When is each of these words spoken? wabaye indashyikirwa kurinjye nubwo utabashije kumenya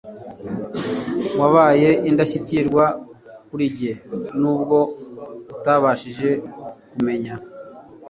wabaye 1.39 1.89
indashyikirwa 2.09 2.83
kurinjye 3.47 3.91
nubwo 4.41 4.77
utabashije 5.55 6.29
kumenya 6.91 7.33